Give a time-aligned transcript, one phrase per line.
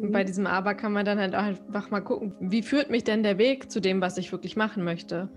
[0.00, 0.12] Mhm.
[0.12, 3.22] Bei diesem Aber kann man dann halt auch einfach mal gucken, wie führt mich denn
[3.22, 5.28] der Weg zu dem, was ich wirklich machen möchte.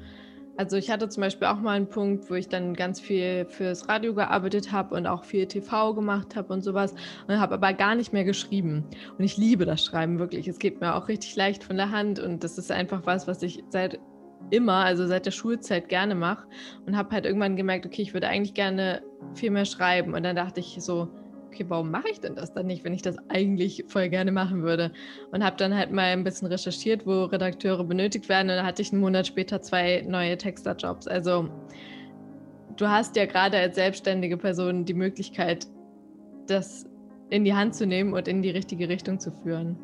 [0.56, 3.90] Also ich hatte zum Beispiel auch mal einen Punkt, wo ich dann ganz viel fürs
[3.90, 6.94] Radio gearbeitet habe und auch viel TV gemacht habe und sowas
[7.28, 8.86] und habe aber gar nicht mehr geschrieben.
[9.18, 10.48] Und ich liebe das Schreiben wirklich.
[10.48, 13.42] Es geht mir auch richtig leicht von der Hand und das ist einfach was, was
[13.42, 14.00] ich seit
[14.52, 16.48] immer, also seit der Schulzeit gerne mache
[16.86, 19.02] und habe halt irgendwann gemerkt, okay, ich würde eigentlich gerne
[19.34, 20.14] viel mehr schreiben.
[20.14, 21.10] Und dann dachte ich so,
[21.54, 24.64] okay, warum mache ich denn das dann nicht, wenn ich das eigentlich voll gerne machen
[24.64, 24.92] würde?
[25.32, 28.50] Und habe dann halt mal ein bisschen recherchiert, wo Redakteure benötigt werden.
[28.50, 31.08] Und dann hatte ich einen Monat später zwei neue Texterjobs.
[31.08, 31.48] Also
[32.78, 35.68] du hast ja gerade als selbstständige Person die Möglichkeit,
[36.48, 36.86] das
[37.30, 39.78] in die Hand zu nehmen und in die richtige Richtung zu führen.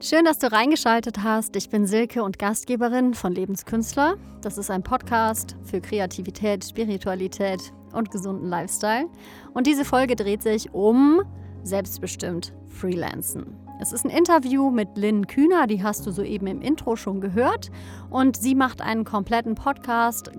[0.00, 1.56] Schön, dass du reingeschaltet hast.
[1.56, 4.16] Ich bin Silke und Gastgeberin von Lebenskünstler.
[4.42, 9.06] Das ist ein Podcast für Kreativität, Spiritualität und gesunden Lifestyle.
[9.52, 11.22] Und diese Folge dreht sich um
[11.62, 13.56] selbstbestimmt Freelancen.
[13.80, 17.70] Es ist ein Interview mit Lynn Kühner, die hast du soeben im Intro schon gehört.
[18.10, 20.30] Und sie macht einen kompletten Podcast,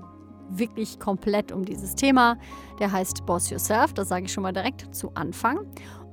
[0.49, 2.37] wirklich komplett um dieses Thema.
[2.79, 5.59] Der heißt Boss Yourself, das sage ich schon mal direkt zu Anfang.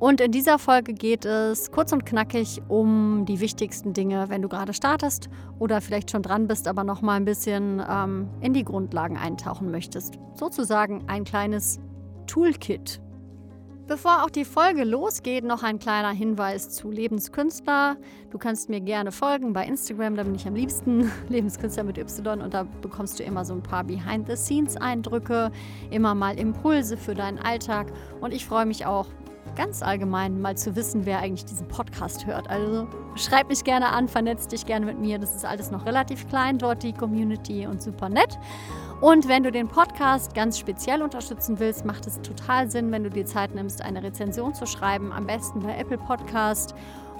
[0.02, 4.48] Und in dieser Folge geht es kurz und knackig um die wichtigsten Dinge, wenn du
[4.48, 5.28] gerade startest
[5.60, 9.70] oder vielleicht schon dran bist, aber noch mal ein bisschen ähm, in die Grundlagen eintauchen
[9.70, 10.18] möchtest.
[10.34, 11.78] Sozusagen ein kleines
[12.26, 13.00] Toolkit.
[13.86, 17.96] Bevor auch die Folge losgeht, noch ein kleiner Hinweis zu Lebenskünstler.
[18.30, 21.12] Du kannst mir gerne folgen bei Instagram, da bin ich am liebsten.
[21.28, 25.52] Lebenskünstler mit Y und da bekommst du immer so ein paar Behind-the-Scenes-Eindrücke,
[25.90, 27.92] immer mal Impulse für deinen Alltag.
[28.20, 29.06] Und ich freue mich auch,
[29.54, 32.48] ganz allgemein mal zu wissen, wer eigentlich diesen Podcast hört.
[32.48, 35.18] Also schreib mich gerne an, vernetz dich gerne mit mir.
[35.18, 38.38] Das ist alles noch relativ klein dort, die Community und super nett.
[39.00, 43.10] Und wenn du den Podcast ganz speziell unterstützen willst, macht es total Sinn, wenn du
[43.10, 46.74] dir Zeit nimmst, eine Rezension zu schreiben, am besten bei Apple Podcast.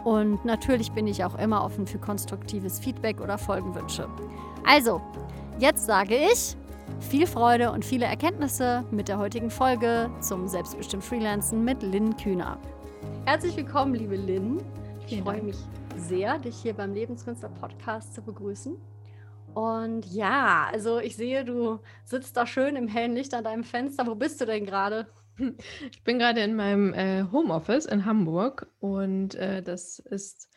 [0.05, 4.09] Und natürlich bin ich auch immer offen für konstruktives Feedback oder Folgenwünsche.
[4.65, 5.01] Also,
[5.59, 6.57] jetzt sage ich,
[7.01, 12.59] viel Freude und viele Erkenntnisse mit der heutigen Folge zum selbstbestimmt Freelancen mit Lynn Kühner.
[13.25, 14.63] Herzlich willkommen, liebe Lynn.
[15.07, 15.57] Ich freue mich
[15.97, 18.77] sehr, dich hier beim Lebenskünstler Podcast zu begrüßen.
[19.55, 24.07] Und ja, also ich sehe, du sitzt da schön im hellen Licht an deinem Fenster.
[24.07, 25.07] Wo bist du denn gerade?
[25.91, 30.49] Ich bin gerade in meinem äh, Homeoffice in Hamburg und äh, das ist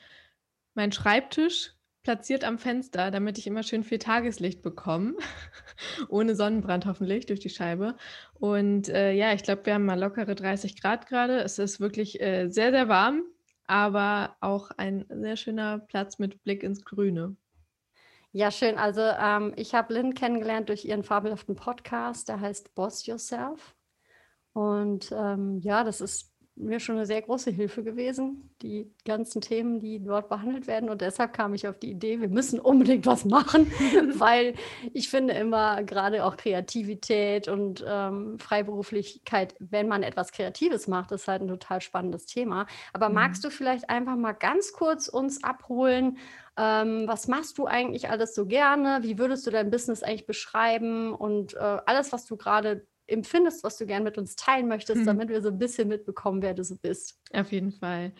[0.73, 1.74] mein Schreibtisch
[2.05, 5.16] platziert am Fenster, damit ich immer schön viel Tageslicht bekomme.
[6.07, 7.95] Ohne Sonnenbrand hoffentlich durch die Scheibe.
[8.35, 11.39] Und äh, ja, ich glaube, wir haben mal lockere 30 Grad gerade.
[11.39, 13.23] Es ist wirklich äh, sehr, sehr warm,
[13.66, 17.35] aber auch ein sehr schöner Platz mit Blick ins Grüne.
[18.31, 18.77] Ja, schön.
[18.77, 23.75] Also ähm, ich habe Lynn kennengelernt durch ihren fabelhaften Podcast, der heißt Boss Yourself.
[24.53, 29.79] Und ähm, ja, das ist mir schon eine sehr große Hilfe gewesen, die ganzen Themen,
[29.79, 30.89] die dort behandelt werden.
[30.89, 33.71] Und deshalb kam ich auf die Idee, wir müssen unbedingt was machen,
[34.17, 34.55] weil
[34.93, 41.27] ich finde immer gerade auch Kreativität und ähm, Freiberuflichkeit, wenn man etwas Kreatives macht, ist
[41.27, 42.67] halt ein total spannendes Thema.
[42.93, 43.16] Aber mhm.
[43.16, 46.17] magst du vielleicht einfach mal ganz kurz uns abholen?
[46.57, 48.99] Ähm, was machst du eigentlich alles so gerne?
[49.01, 51.13] Wie würdest du dein Business eigentlich beschreiben?
[51.13, 55.05] Und äh, alles, was du gerade empfindest, was du gern mit uns teilen möchtest, mhm.
[55.05, 57.19] damit wir so ein bisschen mitbekommen, wer du so bist.
[57.33, 58.13] Auf jeden Fall.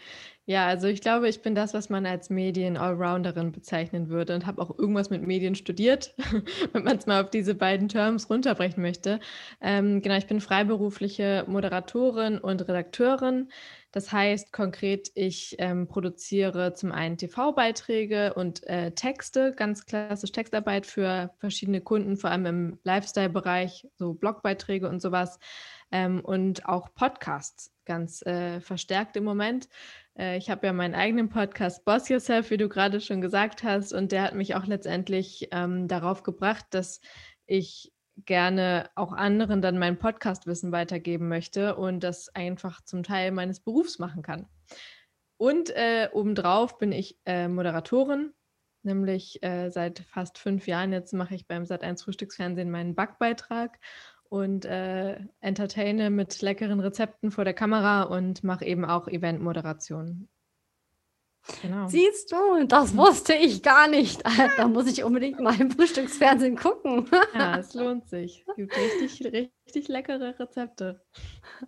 [0.48, 4.62] Ja, also ich glaube, ich bin das, was man als Medien-Allrounderin bezeichnen würde und habe
[4.62, 6.14] auch irgendwas mit Medien studiert,
[6.74, 9.20] wenn man es mal auf diese beiden Terms runterbrechen möchte.
[9.60, 13.50] Ähm, genau, ich bin freiberufliche Moderatorin und Redakteurin.
[13.92, 20.86] Das heißt konkret, ich ähm, produziere zum einen TV-Beiträge und äh, Texte, ganz klassisch Textarbeit
[20.86, 25.40] für verschiedene Kunden, vor allem im Lifestyle-Bereich, so Blogbeiträge und sowas
[25.92, 29.70] ähm, und auch Podcasts ganz äh, verstärkt im Moment.
[30.18, 33.94] Äh, ich habe ja meinen eigenen Podcast Boss Yourself, wie du gerade schon gesagt hast,
[33.94, 37.02] und der hat mich auch letztendlich ähm, darauf gebracht, dass
[37.46, 43.60] ich gerne auch anderen dann mein Podcastwissen weitergeben möchte und das einfach zum Teil meines
[43.60, 44.48] Berufs machen kann.
[45.38, 48.32] Und äh, obendrauf bin ich äh, Moderatorin,
[48.84, 53.78] nämlich äh, seit fast fünf Jahren jetzt mache ich beim Sat1 Frühstücksfernsehen meinen Backbeitrag
[54.30, 60.28] und äh, entertaine mit leckeren Rezepten vor der Kamera und mache eben auch Eventmoderation.
[61.62, 61.88] Genau.
[61.88, 64.24] Siehst du, das wusste ich gar nicht.
[64.58, 67.08] Da muss ich unbedingt mal im Frühstücksfernsehen gucken.
[67.36, 68.44] Ja, es lohnt sich.
[68.48, 71.02] Es gibt richtig, richtig leckere Rezepte.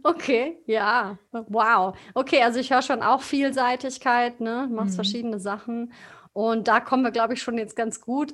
[0.02, 1.20] Okay, ja.
[1.32, 1.96] Wow.
[2.16, 4.68] Okay, also ich höre schon auch Vielseitigkeit, ne?
[4.72, 4.96] Machst mhm.
[4.96, 5.94] verschiedene Sachen.
[6.34, 8.34] Und da kommen wir, glaube ich, schon jetzt ganz gut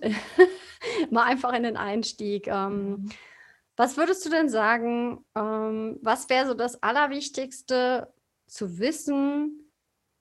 [1.10, 2.48] mal einfach in den Einstieg.
[2.48, 3.10] Ähm, mhm.
[3.76, 8.14] Was würdest du denn sagen, ähm, was wäre so das Allerwichtigste
[8.46, 9.72] zu wissen,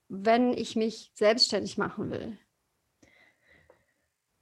[0.09, 2.37] wenn ich mich selbstständig machen will?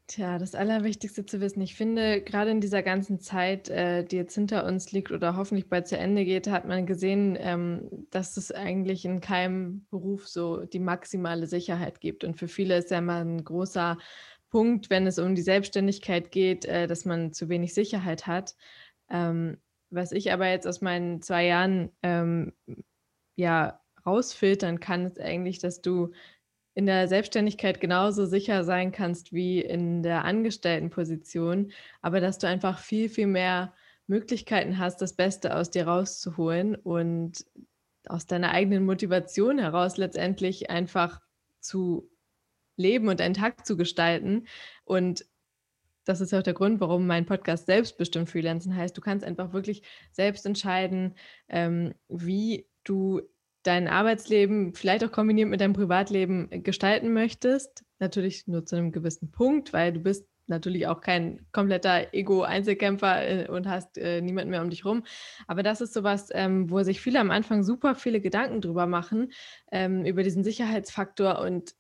[0.08, 1.62] Tja, das Allerwichtigste zu wissen.
[1.62, 5.70] Ich finde, gerade in dieser ganzen Zeit, äh, die jetzt hinter uns liegt oder hoffentlich
[5.70, 10.66] bald zu Ende geht, hat man gesehen, ähm, dass es eigentlich in keinem Beruf so
[10.66, 12.26] die maximale Sicherheit gibt.
[12.26, 13.98] Und für viele ist ja immer ein großer
[14.50, 18.56] Punkt, wenn es um die Selbstständigkeit geht, äh, dass man zu wenig Sicherheit hat.
[19.12, 19.58] Ähm,
[19.90, 22.54] was ich aber jetzt aus meinen zwei Jahren ähm,
[23.36, 26.12] ja rausfiltern kann, ist eigentlich, dass du
[26.74, 31.72] in der Selbstständigkeit genauso sicher sein kannst wie in der Angestelltenposition,
[32.02, 33.74] aber dass du einfach viel, viel mehr
[34.08, 37.46] Möglichkeiten hast, das Beste aus dir rauszuholen und
[38.08, 41.22] aus deiner eigenen Motivation heraus letztendlich einfach
[41.60, 42.10] zu
[42.78, 44.48] leben und einen Tag zu gestalten.
[44.86, 45.26] Und
[46.06, 48.98] das ist ja auch der Grund, warum mein Podcast selbstbestimmt Freelancen heißt.
[48.98, 51.16] Du kannst einfach wirklich selbst entscheiden,
[51.48, 53.22] ähm, wie du
[53.64, 57.84] dein Arbeitsleben vielleicht auch kombiniert mit deinem Privatleben äh, gestalten möchtest.
[58.00, 63.48] Natürlich nur zu einem gewissen Punkt, weil du bist natürlich auch kein kompletter Ego-Einzelkämpfer äh,
[63.48, 65.04] und hast äh, niemanden mehr um dich rum.
[65.48, 69.32] Aber das ist sowas, ähm, wo sich viele am Anfang super viele Gedanken drüber machen,
[69.72, 71.40] ähm, über diesen Sicherheitsfaktor.
[71.40, 71.76] Und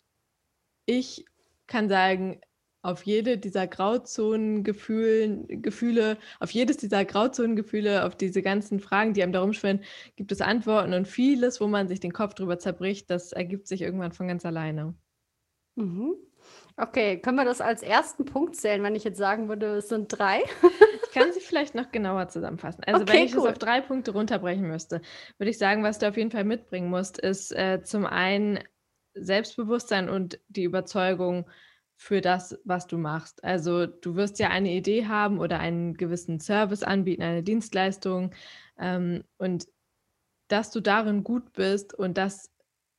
[0.86, 1.26] ich
[1.68, 2.42] kann sagen,
[2.82, 9.54] auf jede dieser Grauzonengefühle, auf jedes dieser Grauzonengefühle, auf diese ganzen Fragen, die einem darum
[9.54, 9.84] schwirren,
[10.16, 13.82] gibt es Antworten und vieles, wo man sich den Kopf drüber zerbricht, das ergibt sich
[13.82, 14.96] irgendwann von ganz alleine.
[15.76, 16.16] Mhm.
[16.78, 20.08] Okay, können wir das als ersten Punkt zählen, wenn ich jetzt sagen würde, es sind
[20.08, 20.42] drei?
[21.04, 22.84] ich kann sie vielleicht noch genauer zusammenfassen.
[22.86, 23.42] Also okay, wenn ich cool.
[23.42, 25.02] es auf drei Punkte runterbrechen müsste,
[25.38, 28.58] würde ich sagen, was du auf jeden Fall mitbringen musst, ist äh, zum einen
[29.14, 31.46] Selbstbewusstsein und die Überzeugung,
[32.02, 33.44] für das, was du machst.
[33.44, 38.34] Also du wirst ja eine Idee haben oder einen gewissen Service anbieten, eine Dienstleistung
[38.80, 39.68] ähm, und
[40.48, 42.50] dass du darin gut bist und dass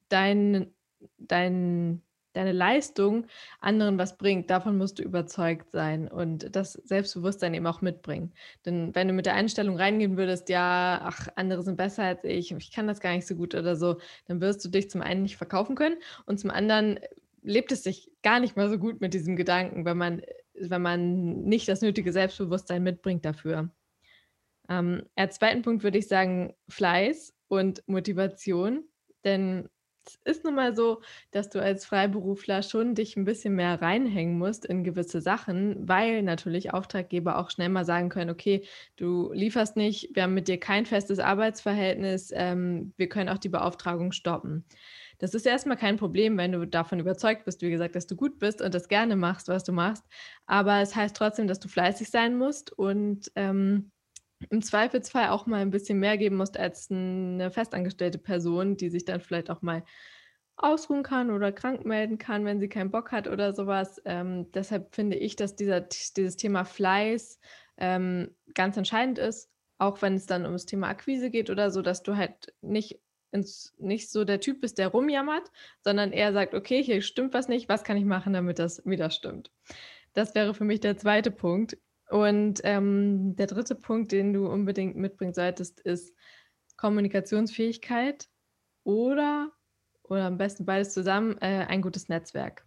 [0.09, 0.73] dein,
[1.19, 2.01] dein,
[2.33, 3.27] deine Leistung
[3.59, 8.33] anderen was bringt, davon musst du überzeugt sein und das Selbstbewusstsein eben auch mitbringen.
[8.65, 12.53] Denn wenn du mit der Einstellung reingehen würdest, ja, ach, andere sind besser als ich,
[12.53, 15.23] ich kann das gar nicht so gut oder so, dann wirst du dich zum einen
[15.23, 17.01] nicht verkaufen können und zum anderen
[17.43, 20.23] lebt es sich gar nicht mal so gut mit diesem Gedanken, wenn man,
[20.55, 23.71] wenn man nicht das nötige Selbstbewusstsein mitbringt dafür.
[24.69, 28.85] Ähm, als zweiten Punkt würde ich sagen Fleiß und Motivation,
[29.25, 29.69] denn
[30.05, 31.01] es ist nun mal so,
[31.31, 36.23] dass du als Freiberufler schon dich ein bisschen mehr reinhängen musst in gewisse Sachen, weil
[36.23, 38.65] natürlich Auftraggeber auch schnell mal sagen können, okay,
[38.97, 43.49] du lieferst nicht, wir haben mit dir kein festes Arbeitsverhältnis, ähm, wir können auch die
[43.49, 44.65] Beauftragung stoppen.
[45.23, 48.41] Das ist erstmal kein Problem, wenn du davon überzeugt bist, wie gesagt, dass du gut
[48.41, 50.05] bist und das gerne machst, was du machst.
[50.47, 53.93] Aber es heißt trotzdem, dass du fleißig sein musst und ähm,
[54.51, 59.05] im Zweifelsfall auch mal ein bisschen mehr geben musst als eine festangestellte Person, die sich
[59.05, 59.85] dann vielleicht auch mal
[60.57, 64.03] ausruhen kann oder krank melden kann, wenn sie keinen Bock hat oder sowas.
[64.05, 67.39] Ähm, deshalb finde ich, dass dieser, dieses Thema Fleiß
[67.77, 72.03] ähm, ganz entscheidend ist, auch wenn es dann ums Thema Akquise geht oder so, dass
[72.03, 72.99] du halt nicht
[73.33, 75.51] ins, nicht so der Typ bist, der rumjammert,
[75.81, 79.11] sondern eher sagt, okay, hier stimmt was nicht, was kann ich machen, damit das wieder
[79.11, 79.51] stimmt.
[80.13, 81.79] Das wäre für mich der zweite Punkt.
[82.11, 86.15] Und ähm, der dritte Punkt, den du unbedingt mitbringen solltest, ist
[86.77, 88.29] Kommunikationsfähigkeit
[88.85, 89.51] oder,
[90.03, 92.67] oder am besten beides zusammen, äh, ein gutes Netzwerk.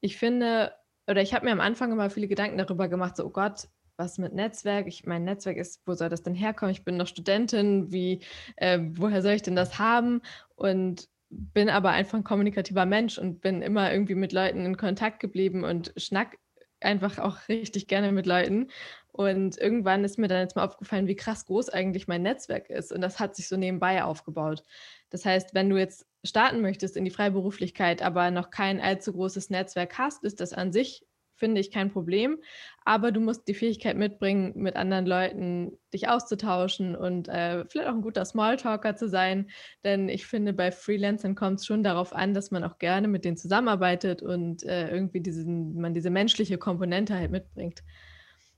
[0.00, 0.72] Ich finde,
[1.06, 3.68] oder ich habe mir am Anfang immer viele Gedanken darüber gemacht, so, oh Gott,
[4.02, 4.86] was mit Netzwerk?
[4.88, 6.72] Ich mein Netzwerk ist, wo soll das denn herkommen?
[6.72, 8.20] Ich bin noch Studentin, wie,
[8.56, 10.22] äh, woher soll ich denn das haben?
[10.56, 15.20] Und bin aber einfach ein kommunikativer Mensch und bin immer irgendwie mit Leuten in Kontakt
[15.20, 16.36] geblieben und schnack
[16.80, 18.68] einfach auch richtig gerne mit Leuten.
[19.12, 22.92] Und irgendwann ist mir dann jetzt mal aufgefallen, wie krass groß eigentlich mein Netzwerk ist.
[22.92, 24.64] Und das hat sich so nebenbei aufgebaut.
[25.10, 29.50] Das heißt, wenn du jetzt starten möchtest in die Freiberuflichkeit, aber noch kein allzu großes
[29.50, 31.06] Netzwerk hast, ist das an sich
[31.42, 32.38] finde ich kein Problem.
[32.84, 37.94] Aber du musst die Fähigkeit mitbringen, mit anderen Leuten dich auszutauschen und äh, vielleicht auch
[37.94, 39.50] ein guter Smalltalker zu sein.
[39.82, 43.24] Denn ich finde, bei Freelancern kommt es schon darauf an, dass man auch gerne mit
[43.24, 47.82] denen zusammenarbeitet und äh, irgendwie diesen, man diese menschliche Komponente halt mitbringt.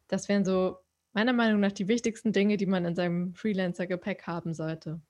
[0.08, 0.76] Das wären so
[1.14, 5.00] meiner Meinung nach die wichtigsten Dinge, die man in seinem Freelancer-Gepäck haben sollte.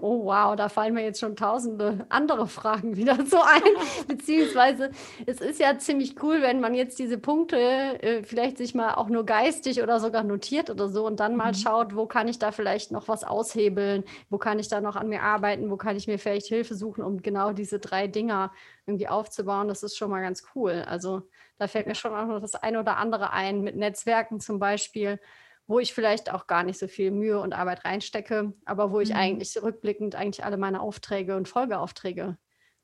[0.00, 3.62] Oh wow, da fallen mir jetzt schon tausende andere Fragen wieder so ein.
[4.08, 4.90] Beziehungsweise
[5.26, 9.08] es ist ja ziemlich cool, wenn man jetzt diese Punkte äh, vielleicht sich mal auch
[9.08, 11.56] nur geistig oder sogar notiert oder so und dann mal mhm.
[11.56, 15.08] schaut, wo kann ich da vielleicht noch was aushebeln, wo kann ich da noch an
[15.08, 18.52] mir arbeiten, wo kann ich mir vielleicht Hilfe suchen, um genau diese drei Dinger
[18.86, 19.68] irgendwie aufzubauen.
[19.68, 20.84] Das ist schon mal ganz cool.
[20.86, 21.22] Also
[21.58, 25.20] da fällt mir schon auch noch das eine oder andere ein mit Netzwerken zum Beispiel
[25.66, 29.10] wo ich vielleicht auch gar nicht so viel Mühe und Arbeit reinstecke, aber wo ich
[29.10, 29.16] mhm.
[29.16, 32.36] eigentlich rückblickend eigentlich alle meine Aufträge und Folgeaufträge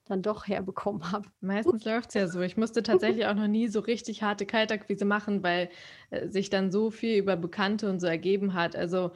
[0.06, 1.28] dann doch herbekommen habe.
[1.40, 2.40] Meistens läuft es ja so.
[2.40, 5.70] Ich musste tatsächlich auch noch nie so richtig harte Kaltakquise machen, weil
[6.10, 8.74] äh, sich dann so viel über Bekannte und so ergeben hat.
[8.76, 9.12] Also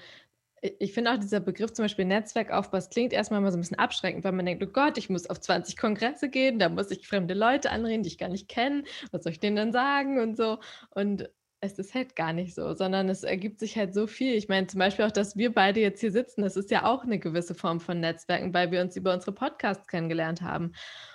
[0.79, 3.79] ich finde auch dieser Begriff zum Beispiel Netzwerkaufbau, das klingt erstmal mal so ein bisschen
[3.79, 7.07] abschreckend, weil man denkt, oh Gott, ich muss auf 20 Kongresse gehen, da muss ich
[7.07, 10.37] fremde Leute anreden, die ich gar nicht kenne, was soll ich denen dann sagen und
[10.37, 10.59] so.
[10.91, 11.29] Und
[11.65, 14.35] es ist halt gar nicht so, sondern es ergibt sich halt so viel.
[14.35, 17.05] Ich meine zum Beispiel auch, dass wir beide jetzt hier sitzen, das ist ja auch
[17.05, 20.73] eine gewisse Form von Netzwerken, weil wir uns über unsere Podcasts kennengelernt haben.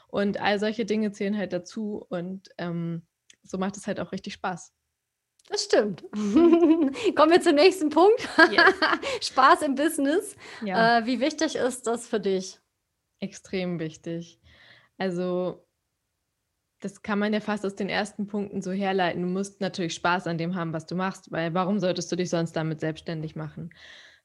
[0.07, 3.03] Und all solche Dinge zählen halt dazu und ähm,
[3.43, 4.73] so macht es halt auch richtig Spaß.
[5.47, 6.03] Das stimmt.
[6.13, 8.27] Kommen wir zum nächsten Punkt.
[8.51, 8.73] Yes.
[9.29, 10.35] Spaß im Business.
[10.63, 10.99] Ja.
[10.99, 12.59] Äh, wie wichtig ist das für dich?
[13.19, 14.39] Extrem wichtig.
[14.97, 15.65] Also
[16.79, 19.21] das kann man ja fast aus den ersten Punkten so herleiten.
[19.21, 22.29] Du musst natürlich Spaß an dem haben, was du machst, weil warum solltest du dich
[22.29, 23.71] sonst damit selbstständig machen?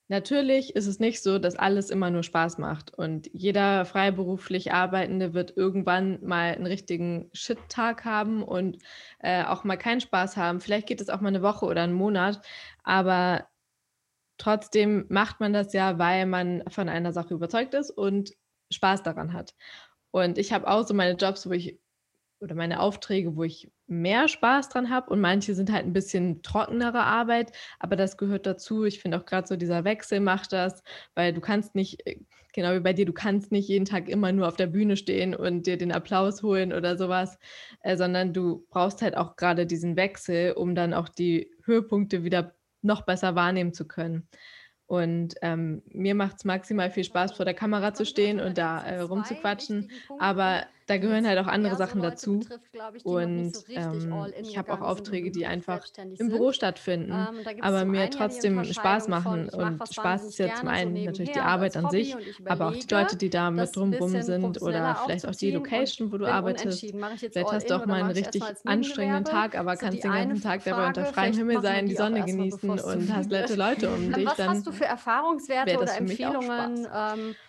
[0.09, 5.33] Natürlich ist es nicht so, dass alles immer nur Spaß macht und jeder freiberuflich Arbeitende
[5.33, 8.79] wird irgendwann mal einen richtigen Shit-Tag haben und
[9.21, 10.61] äh, auch mal keinen Spaß haben.
[10.61, 12.43] Vielleicht geht es auch mal eine Woche oder einen Monat,
[12.83, 13.49] aber
[14.37, 18.33] trotzdem macht man das ja, weil man von einer Sache überzeugt ist und
[18.71, 19.55] Spaß daran hat.
[20.11, 21.81] Und ich habe auch so meine Jobs, wo ich
[22.45, 26.43] oder meine Aufträge, wo ich mehr Spaß dran habe und manche sind halt ein bisschen
[26.43, 28.85] trockenere Arbeit, aber das gehört dazu.
[28.85, 30.83] Ich finde auch gerade so dieser Wechsel macht das,
[31.15, 32.21] weil du kannst nicht, äh,
[32.53, 35.35] genau wie bei dir, du kannst nicht jeden Tag immer nur auf der Bühne stehen
[35.35, 37.39] und dir den Applaus holen oder sowas,
[37.81, 42.55] äh, sondern du brauchst halt auch gerade diesen Wechsel, um dann auch die Höhepunkte wieder
[42.83, 44.29] noch besser wahrnehmen zu können.
[44.87, 48.83] Und ähm, mir macht es maximal viel Spaß, vor der Kamera zu stehen und da
[48.83, 49.91] äh, rumzuquatschen.
[50.19, 52.41] Aber da gehören halt auch andere Sachen dazu.
[53.05, 55.85] Und ähm, ich habe auch Aufträge, die einfach
[56.19, 59.49] im Büro stattfinden, ähm, aber mir trotzdem Spaß machen.
[59.49, 63.17] Und Spaß ist ja zum einen natürlich die Arbeit an sich, aber auch die Leute,
[63.17, 66.81] die da mit drumherum sind oder vielleicht auch die Location, wo du arbeitest.
[66.81, 70.89] Vielleicht hast du auch mal einen richtig anstrengenden Tag, aber kannst den ganzen Tag dabei
[70.89, 74.27] unter freiem Himmel sein, die Sonne genießen und hast nette Leute um dich.
[74.27, 76.87] Was hast du für Erfahrungswerte oder Empfehlungen?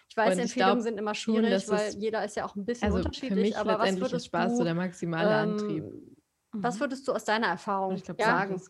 [0.07, 2.97] Ich weiß, Empfehlungen glaub, sind immer schwierig, weil jeder ist ja auch ein bisschen also
[2.97, 3.33] unterschiedlich.
[3.33, 5.83] Für mich aber letztendlich was ist Spaß so der maximale ähm, Antrieb.
[6.63, 6.79] Was mhm.
[6.81, 8.61] würdest du aus deiner Erfahrung glaub, sagen?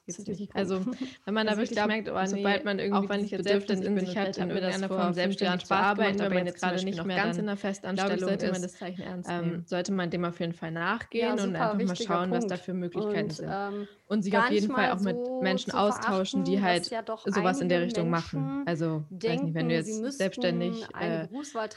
[0.54, 0.82] Also,
[1.26, 4.04] wenn man da wirklich merkt, oh, sobald man irgendwie auch wenn ich jetzt selbstständig bin,
[4.04, 7.38] ich halt in irgendeiner Form selbstständig zu arbeiten, wenn man jetzt gerade nicht mehr ganz
[7.38, 9.64] in der Festanstellung sollte man das Zeichen ernst nehmen.
[9.66, 13.30] sollte man dem auf jeden Fall nachgehen und einfach mal schauen, was da für Möglichkeiten
[13.30, 13.50] sind.
[13.52, 16.86] Ähm, und sich auf jeden Fall auch mit Menschen austauschen, die halt
[17.26, 18.64] sowas in der Richtung machen.
[18.66, 21.28] Also, weiß nicht, wenn du jetzt selbstständig äh,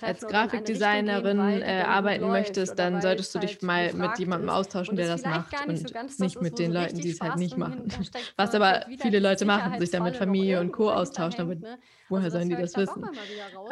[0.02, 5.22] als Grafikdesignerin äh, arbeiten möchtest, dann solltest du dich mal mit jemandem austauschen, der das
[5.22, 7.88] macht und ganz nicht mit den Leuten, die es halt nicht machen.
[8.36, 10.90] Was aber viele Leute machen, sich dann mit Familie und Co.
[10.90, 11.78] austauschen, aber ne?
[12.08, 13.04] woher also sollen die das wissen?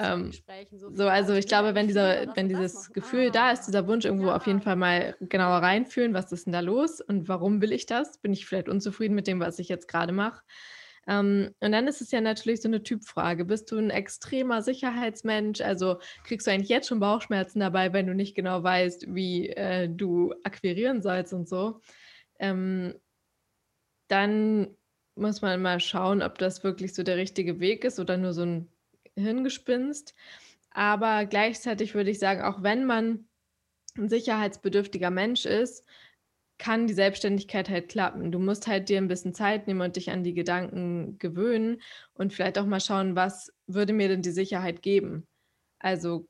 [0.01, 0.33] Ähm,
[0.73, 4.47] so, also ich glaube, wenn dieser, wenn dieses Gefühl da ist, dieser Wunsch irgendwo auf
[4.47, 8.19] jeden Fall mal genauer reinfühlen, was ist denn da los und warum will ich das?
[8.19, 10.43] Bin ich vielleicht unzufrieden mit dem, was ich jetzt gerade mache?
[11.07, 13.45] Ähm, und dann ist es ja natürlich so eine Typfrage.
[13.45, 15.61] Bist du ein extremer Sicherheitsmensch?
[15.61, 19.89] Also kriegst du eigentlich jetzt schon Bauchschmerzen dabei, wenn du nicht genau weißt, wie äh,
[19.89, 21.81] du akquirieren sollst und so?
[22.39, 22.95] Ähm,
[24.09, 24.77] dann
[25.17, 28.43] muss man mal schauen, ob das wirklich so der richtige Weg ist oder nur so
[28.43, 28.69] ein
[29.17, 30.15] Hirngespinst.
[30.71, 33.29] Aber gleichzeitig würde ich sagen, auch wenn man
[33.97, 35.85] ein sicherheitsbedürftiger Mensch ist,
[36.59, 38.33] kann die Selbstständigkeit halt klappen.
[38.33, 41.83] Du musst halt dir ein bisschen Zeit nehmen und dich an die Gedanken gewöhnen
[42.15, 45.27] und vielleicht auch mal schauen, was würde mir denn die Sicherheit geben?
[45.79, 46.27] Also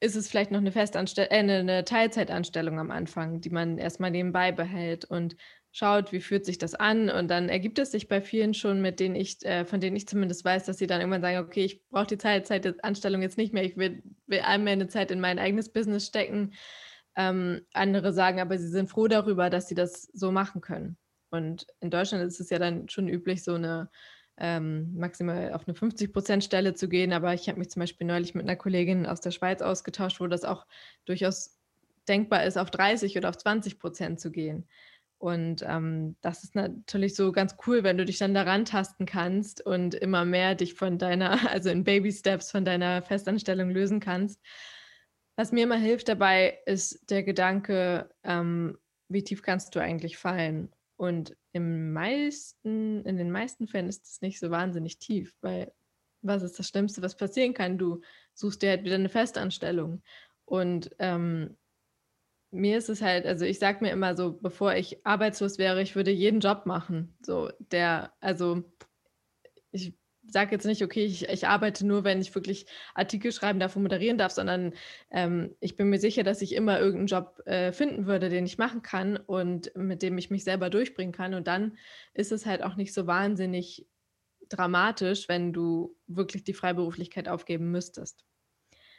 [0.00, 4.52] ist es vielleicht noch eine Festanstellung, äh, eine, Teilzeitanstellung am Anfang, die man erstmal nebenbei
[4.52, 5.36] behält und
[5.72, 9.00] schaut, wie fühlt sich das an und dann ergibt es sich bei vielen schon, mit
[9.00, 11.86] denen ich, äh, von denen ich zumindest weiß, dass sie dann irgendwann sagen, okay, ich
[11.88, 15.70] brauche die Teilzeitanstellung jetzt nicht mehr, ich will, will einmal eine Zeit in mein eigenes
[15.72, 16.54] Business stecken.
[17.16, 20.96] Ähm, andere sagen aber, sie sind froh darüber, dass sie das so machen können.
[21.30, 23.90] Und in Deutschland ist es ja dann schon üblich, so eine
[24.38, 27.12] ähm, maximal auf eine 50-Prozent-Stelle zu gehen.
[27.12, 30.26] Aber ich habe mich zum Beispiel neulich mit einer Kollegin aus der Schweiz ausgetauscht, wo
[30.26, 30.66] das auch
[31.04, 31.58] durchaus
[32.08, 34.66] denkbar ist, auf 30 oder auf 20 Prozent zu gehen.
[35.18, 39.64] Und ähm, das ist natürlich so ganz cool, wenn du dich dann daran tasten kannst
[39.64, 44.40] und immer mehr dich von deiner, also in Baby Steps von deiner Festanstellung lösen kannst.
[45.36, 48.78] Was mir immer hilft dabei, ist der Gedanke, ähm,
[49.08, 50.72] wie tief kannst du eigentlich fallen?
[50.98, 55.72] Und im meisten, in den meisten Fällen ist es nicht so wahnsinnig tief, weil
[56.22, 57.78] was ist das Schlimmste, was passieren kann?
[57.78, 58.00] Du
[58.34, 60.02] suchst dir halt wieder eine Festanstellung.
[60.44, 61.56] Und ähm,
[62.50, 65.94] mir ist es halt, also ich sage mir immer so, bevor ich arbeitslos wäre, ich
[65.94, 67.16] würde jeden Job machen.
[67.24, 68.64] So, der, also
[69.70, 69.94] ich
[70.30, 73.82] sage jetzt nicht, okay, ich, ich, arbeite nur, wenn ich wirklich Artikel schreiben darf und
[73.82, 74.74] moderieren darf, sondern
[75.10, 78.58] ähm, ich bin mir sicher, dass ich immer irgendeinen Job äh, finden würde, den ich
[78.58, 81.34] machen kann und mit dem ich mich selber durchbringen kann.
[81.34, 81.76] Und dann
[82.14, 83.86] ist es halt auch nicht so wahnsinnig
[84.48, 88.24] dramatisch, wenn du wirklich die Freiberuflichkeit aufgeben müsstest.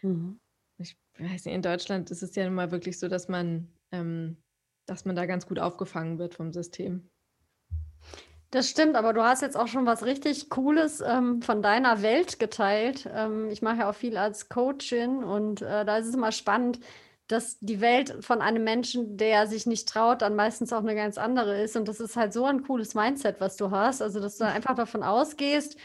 [0.02, 0.40] Mhm.
[0.78, 4.38] Ich weiß nicht, in Deutschland ist es ja nun mal wirklich so, dass man, ähm,
[4.86, 7.10] dass man da ganz gut aufgefangen wird vom System.
[8.52, 12.40] Das stimmt, aber du hast jetzt auch schon was richtig Cooles ähm, von deiner Welt
[12.40, 13.08] geteilt.
[13.14, 16.80] Ähm, ich mache ja auch viel als Coachin und äh, da ist es immer spannend,
[17.28, 21.20] dass die Welt von einem Menschen, der sich nicht traut, dann meistens auch eine ganz
[21.20, 21.76] andere ist.
[21.76, 24.02] Und das ist halt so ein cooles Mindset, was du hast.
[24.02, 24.52] Also, dass du mhm.
[24.52, 25.78] einfach davon ausgehst,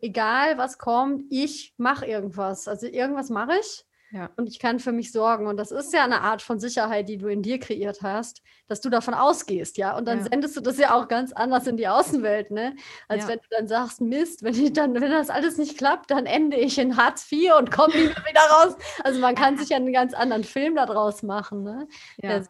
[0.00, 2.68] egal was kommt, ich mache irgendwas.
[2.68, 4.28] Also irgendwas mache ich ja.
[4.36, 5.46] Und ich kann für mich sorgen.
[5.46, 8.82] Und das ist ja eine Art von Sicherheit, die du in dir kreiert hast, dass
[8.82, 9.96] du davon ausgehst, ja.
[9.96, 10.24] Und dann ja.
[10.30, 12.76] sendest du das ja auch ganz anders in die Außenwelt, ne?
[13.08, 13.28] Als ja.
[13.30, 16.58] wenn du dann sagst, Mist, wenn ich dann, wenn das alles nicht klappt, dann ende
[16.58, 18.76] ich in Hartz IV und komme nie wieder raus.
[19.02, 21.88] Also man kann sich ja einen ganz anderen Film daraus machen, ne?
[22.22, 22.42] Ja.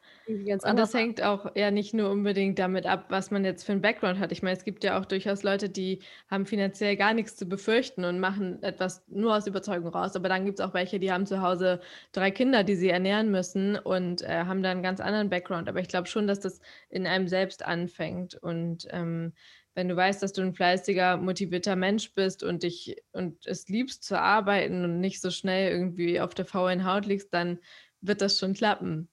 [0.65, 3.81] Und das hängt auch ja nicht nur unbedingt damit ab, was man jetzt für einen
[3.81, 4.31] Background hat.
[4.31, 6.01] Ich meine, es gibt ja auch durchaus Leute, die
[6.31, 10.15] haben finanziell gar nichts zu befürchten und machen etwas nur aus Überzeugung raus.
[10.15, 11.81] Aber dann gibt es auch welche, die haben zu Hause
[12.13, 15.69] drei Kinder, die sie ernähren müssen und äh, haben da einen ganz anderen Background.
[15.69, 18.35] Aber ich glaube schon, dass das in einem selbst anfängt.
[18.35, 19.33] Und ähm,
[19.75, 24.05] wenn du weißt, dass du ein fleißiger, motivierter Mensch bist und dich und es liebst
[24.05, 27.59] zu arbeiten und nicht so schnell irgendwie auf der faulen Haut liegst, dann
[28.01, 29.09] wird das schon klappen.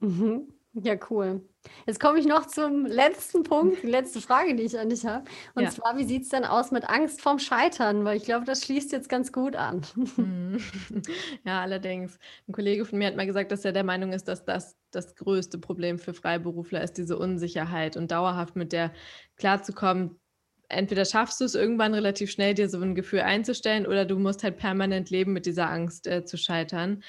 [0.00, 0.48] Mhm.
[0.82, 1.40] Ja, cool.
[1.86, 5.24] Jetzt komme ich noch zum letzten Punkt, die letzte Frage, die ich an dich habe.
[5.54, 5.70] Und ja.
[5.70, 8.04] zwar, wie sieht es denn aus mit Angst vorm Scheitern?
[8.04, 9.82] Weil ich glaube, das schließt jetzt ganz gut an.
[10.16, 10.58] Mhm.
[11.44, 12.18] Ja, allerdings.
[12.48, 15.14] Ein Kollege von mir hat mal gesagt, dass er der Meinung ist, dass das das
[15.16, 18.92] größte Problem für Freiberufler ist, diese Unsicherheit und dauerhaft mit der
[19.36, 20.20] klarzukommen.
[20.68, 24.42] Entweder schaffst du es irgendwann relativ schnell, dir so ein Gefühl einzustellen, oder du musst
[24.42, 27.02] halt permanent leben mit dieser Angst äh, zu scheitern.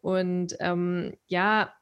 [0.00, 1.72] Und ähm, ja,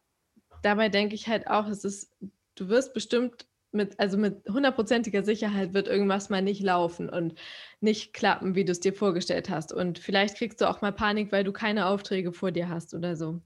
[0.67, 2.13] dabei denke ich halt auch, es ist,
[2.57, 7.35] du wirst bestimmt mit, also mit hundertprozentiger Sicherheit wird irgendwas mal nicht laufen und
[7.81, 9.73] nicht klappen, wie du es dir vorgestellt hast.
[9.73, 13.17] Und vielleicht kriegst du auch mal Panik, weil du keine Aufträge vor dir hast oder
[13.17, 13.41] so.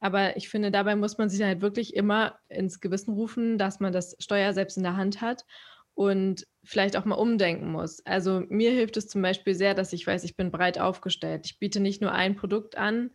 [0.00, 3.92] Aber ich finde, dabei muss man sich halt wirklich immer ins Gewissen rufen, dass man
[3.92, 5.44] das Steuer selbst in der Hand hat
[5.94, 8.04] und vielleicht auch mal umdenken muss.
[8.06, 11.46] Also mir hilft es zum Beispiel sehr, dass ich weiß, ich bin breit aufgestellt.
[11.46, 13.10] Ich biete nicht nur ein Produkt an,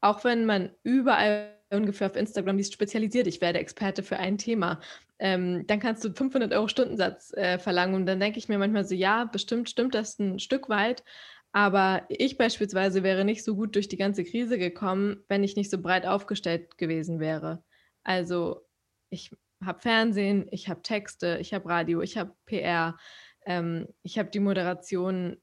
[0.00, 4.80] auch wenn man überall ungefähr auf Instagram liest, spezialisiert, ich werde Experte für ein Thema,
[5.18, 7.94] ähm, dann kannst du 500 Euro Stundensatz äh, verlangen.
[7.94, 11.04] Und dann denke ich mir manchmal so, ja, bestimmt stimmt das ein Stück weit.
[11.52, 15.70] Aber ich beispielsweise wäre nicht so gut durch die ganze Krise gekommen, wenn ich nicht
[15.70, 17.62] so breit aufgestellt gewesen wäre.
[18.02, 18.66] Also
[19.10, 19.30] ich
[19.64, 22.96] habe Fernsehen, ich habe Texte, ich habe Radio, ich habe PR,
[23.44, 25.36] ähm, ich habe die Moderation,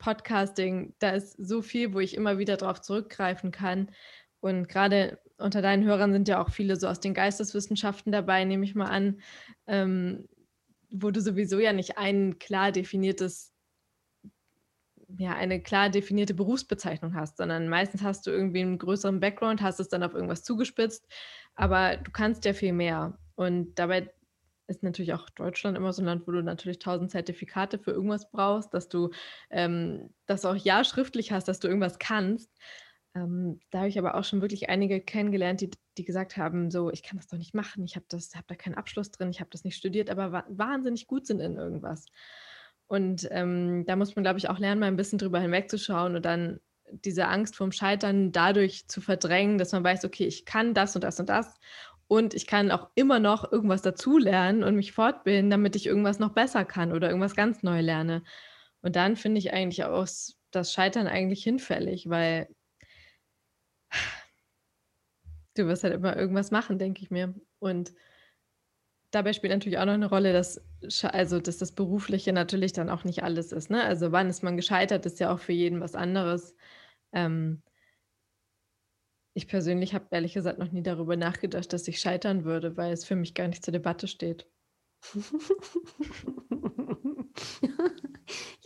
[0.00, 0.94] Podcasting.
[0.98, 3.90] Da ist so viel, wo ich immer wieder darauf zurückgreifen kann.
[4.40, 8.64] Und gerade unter deinen Hörern sind ja auch viele so aus den Geisteswissenschaften dabei, nehme
[8.64, 9.20] ich mal an,
[9.66, 10.28] ähm,
[10.90, 13.52] wo du sowieso ja nicht ein klar definiertes,
[15.18, 19.80] ja, eine klar definierte Berufsbezeichnung hast, sondern meistens hast du irgendwie einen größeren Background, hast
[19.80, 21.06] es dann auf irgendwas zugespitzt,
[21.54, 23.18] aber du kannst ja viel mehr.
[23.34, 24.12] Und dabei
[24.70, 28.30] ist natürlich auch Deutschland immer so ein Land, wo du natürlich tausend Zertifikate für irgendwas
[28.30, 29.10] brauchst, dass du
[29.50, 32.50] ähm, das auch ja schriftlich hast, dass du irgendwas kannst.
[33.14, 36.90] Ähm, da habe ich aber auch schon wirklich einige kennengelernt, die, die gesagt haben, so,
[36.90, 39.50] ich kann das doch nicht machen, ich habe hab da keinen Abschluss drin, ich habe
[39.50, 42.06] das nicht studiert, aber wa wahnsinnig gut sind in irgendwas.
[42.86, 46.24] Und ähm, da muss man, glaube ich, auch lernen, mal ein bisschen drüber hinwegzuschauen und
[46.24, 46.60] dann
[46.92, 51.04] diese Angst vorm Scheitern dadurch zu verdrängen, dass man weiß, okay, ich kann das und
[51.04, 51.58] das und das
[52.08, 56.30] und ich kann auch immer noch irgendwas dazulernen und mich fortbilden, damit ich irgendwas noch
[56.30, 58.24] besser kann oder irgendwas ganz neu lerne.
[58.82, 60.08] Und dann finde ich eigentlich auch
[60.50, 62.48] das Scheitern eigentlich hinfällig, weil
[65.60, 67.34] Du wirst halt immer irgendwas machen, denke ich mir.
[67.58, 67.92] Und
[69.10, 70.60] dabei spielt natürlich auch noch eine Rolle, dass,
[71.04, 73.70] also, dass das Berufliche natürlich dann auch nicht alles ist.
[73.70, 73.82] Ne?
[73.84, 76.54] Also wann ist man gescheitert, ist ja auch für jeden was anderes.
[77.12, 77.62] Ähm,
[79.34, 83.04] ich persönlich habe ehrlich gesagt noch nie darüber nachgedacht, dass ich scheitern würde, weil es
[83.04, 84.46] für mich gar nicht zur Debatte steht.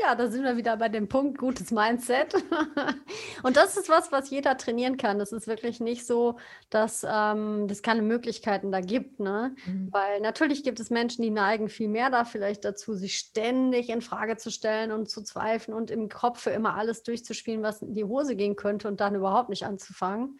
[0.07, 2.35] Ja, da sind wir wieder bei dem Punkt gutes Mindset.
[3.43, 5.19] Und das ist was, was jeder trainieren kann.
[5.19, 6.39] Das ist wirklich nicht so,
[6.69, 9.19] dass ähm, es keine Möglichkeiten da gibt.
[9.19, 9.55] Ne?
[9.65, 9.89] Mhm.
[9.91, 14.03] Weil natürlich gibt es Menschen, die neigen viel mehr da vielleicht dazu, sich ständig in
[14.03, 17.95] Frage zu stellen und zu zweifeln und im Kopf für immer alles durchzuspielen, was in
[17.95, 20.39] die Hose gehen könnte und dann überhaupt nicht anzufangen.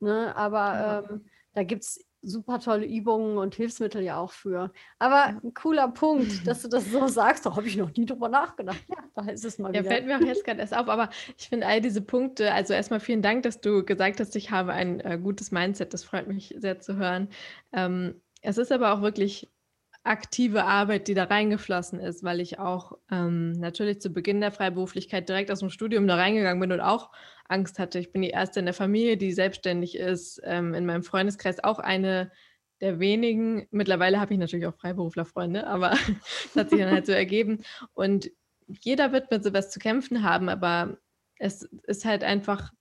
[0.00, 0.36] Ne?
[0.36, 4.72] Aber ähm, da gibt es super tolle Übungen und Hilfsmittel ja auch für.
[4.98, 8.28] Aber ein cooler Punkt, dass du das so sagst, da habe ich noch nie drüber
[8.28, 8.82] nachgedacht.
[8.88, 9.90] Ja, da ist es mal ja, wieder.
[9.90, 13.00] fällt mir auch jetzt gerade erst auf, aber ich finde all diese Punkte, also erstmal
[13.00, 16.54] vielen Dank, dass du gesagt hast, ich habe ein äh, gutes Mindset, das freut mich
[16.58, 17.28] sehr zu hören.
[17.72, 19.50] Ähm, es ist aber auch wirklich
[20.02, 25.28] aktive Arbeit, die da reingeflossen ist, weil ich auch ähm, natürlich zu Beginn der Freiberuflichkeit
[25.28, 27.10] direkt aus dem Studium da reingegangen bin und auch
[27.50, 27.98] Angst hatte.
[27.98, 31.78] Ich bin die erste in der Familie, die selbstständig ist, ähm, in meinem Freundeskreis auch
[31.78, 32.30] eine
[32.80, 33.66] der wenigen.
[33.70, 35.90] Mittlerweile habe ich natürlich auch Freiberuflerfreunde, aber
[36.54, 37.62] das hat sich dann halt so ergeben.
[37.92, 38.30] Und
[38.66, 40.98] jeder wird mit sowas zu kämpfen haben, aber
[41.38, 42.72] es ist halt einfach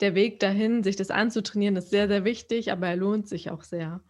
[0.00, 3.62] der Weg dahin, sich das anzutrainieren, ist sehr, sehr wichtig, aber er lohnt sich auch
[3.62, 4.02] sehr.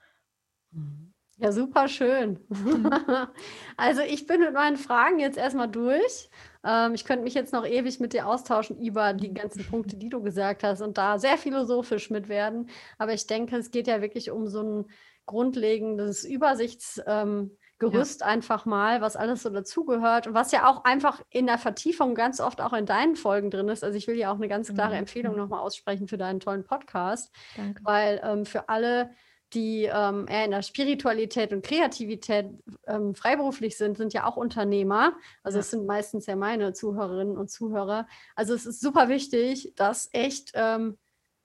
[0.70, 1.13] Mhm.
[1.38, 2.40] Ja, super schön.
[2.48, 2.90] Mhm.
[3.76, 6.30] Also ich bin mit meinen Fragen jetzt erstmal durch.
[6.64, 10.08] Ähm, ich könnte mich jetzt noch ewig mit dir austauschen über die ganzen Punkte, die
[10.08, 12.70] du gesagt hast und da sehr philosophisch mit werden.
[12.98, 14.84] Aber ich denke, es geht ja wirklich um so ein
[15.26, 18.26] grundlegendes Übersichtsgerüst ähm, ja.
[18.26, 22.40] einfach mal, was alles so dazugehört und was ja auch einfach in der Vertiefung ganz
[22.40, 23.82] oft auch in deinen Folgen drin ist.
[23.82, 25.00] Also ich will ja auch eine ganz klare mhm.
[25.00, 27.80] Empfehlung nochmal aussprechen für deinen tollen Podcast, Danke.
[27.84, 29.10] weil ähm, für alle,
[29.54, 32.46] die ähm, eher in der Spiritualität und Kreativität
[32.86, 35.14] ähm, freiberuflich sind, sind ja auch Unternehmer.
[35.42, 38.06] Also es sind meistens ja meine Zuhörerinnen und Zuhörer.
[38.34, 40.98] Also es ist super wichtig, das echt ähm,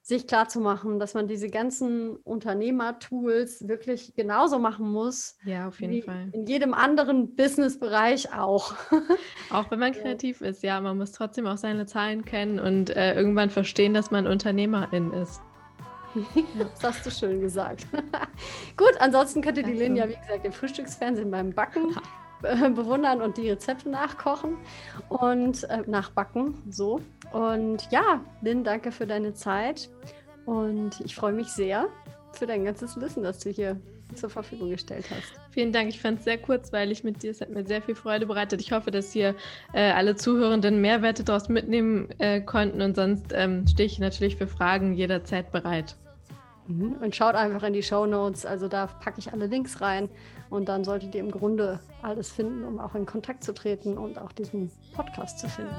[0.10, 5.38] sich klarzumachen, dass man diese ganzen Unternehmertools wirklich genauso machen muss.
[5.46, 6.30] Ja, auf jeden Fall.
[6.34, 8.74] In jedem anderen Businessbereich auch.
[9.52, 13.14] auch wenn man kreativ ist, ja, man muss trotzdem auch seine Zahlen kennen und äh,
[13.14, 15.42] irgendwann verstehen, dass man Unternehmerin ist.
[16.58, 17.88] das hast du schön gesagt.
[18.78, 21.96] Gut, ansonsten könnt ihr die Lynn ja, wie gesagt, im Frühstücksfernsehen beim Backen
[22.44, 24.58] äh, bewundern und die Rezepte nachkochen
[25.10, 26.62] und äh, nachbacken.
[26.70, 27.02] So.
[27.32, 29.90] Und ja, Lynn, danke für deine Zeit.
[30.46, 31.88] Und ich freue mich sehr
[32.34, 33.80] für dein ganzes Wissen, das du hier
[34.16, 35.34] zur Verfügung gestellt hast.
[35.52, 35.90] Vielen Dank.
[35.90, 37.32] Ich fand es sehr kurzweilig mit dir.
[37.32, 38.62] Es hat mir sehr viel Freude bereitet.
[38.62, 39.36] Ich hoffe, dass hier
[39.74, 42.82] äh, alle Zuhörenden Mehrwerte daraus mitnehmen äh, konnten.
[42.82, 45.96] Und sonst ähm, stehe ich natürlich für Fragen jederzeit bereit.
[46.68, 46.94] Mhm.
[47.02, 48.46] Und schaut einfach in die Show Notes.
[48.46, 50.10] Also da packe ich alle Links rein.
[50.50, 54.18] Und dann solltet ihr im Grunde alles finden, um auch in Kontakt zu treten und
[54.18, 55.76] auch diesen Podcast zu finden.